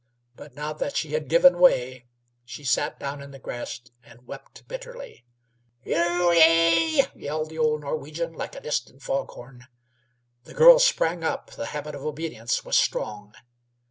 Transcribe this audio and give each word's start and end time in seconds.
But 0.35 0.55
now 0.55 0.73
that 0.73 0.97
she 0.97 1.11
had 1.13 1.27
given 1.29 1.59
way, 1.59 2.07
she 2.43 2.63
sat 2.63 2.99
down 2.99 3.21
in 3.21 3.29
the 3.29 3.37
grass 3.37 3.79
and 4.01 4.25
wept 4.25 4.67
bitterly. 4.67 5.25
"Yulyie!" 5.85 7.05
yelled 7.13 7.49
the 7.49 7.49
vigilant 7.57 7.65
old 7.71 7.81
Norwegian, 7.81 8.33
like 8.33 8.55
a 8.55 8.61
distant 8.61 9.03
foghorn. 9.03 9.67
The 10.45 10.55
girl 10.55 10.79
sprang 10.79 11.23
up; 11.23 11.51
the 11.51 11.67
habit 11.67 11.93
of 11.93 12.03
obedience 12.03 12.65
was 12.65 12.77
strong. 12.77 13.35